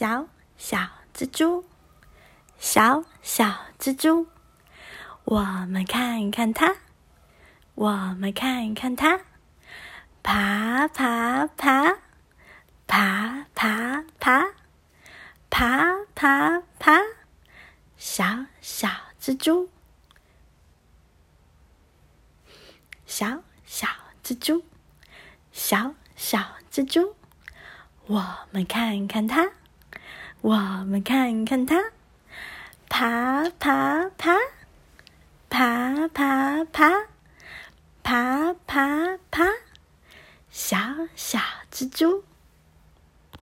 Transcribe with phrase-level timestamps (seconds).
[0.00, 0.78] 小小
[1.12, 1.62] 蜘蛛，
[2.58, 4.28] 小小蜘蛛，
[5.24, 6.76] 我们看看它，
[7.74, 9.20] 我们看看它，
[10.22, 11.98] 爬爬爬，
[12.86, 14.54] 爬爬爬，
[15.50, 16.98] 爬爬爬，
[17.98, 18.88] 小小
[19.20, 19.68] 蜘蛛，
[23.04, 23.86] 小小
[24.24, 24.64] 蜘蛛，
[25.52, 26.38] 小小
[26.72, 27.14] 蜘蛛。
[28.06, 29.50] 我们看看它，
[30.42, 31.76] 我们看看它，
[32.88, 34.34] 爬爬爬，
[35.50, 37.06] 爬爬爬，
[38.02, 39.44] 爬爬爬，
[40.50, 40.78] 小
[41.14, 41.38] 小
[41.70, 42.24] 蜘蛛。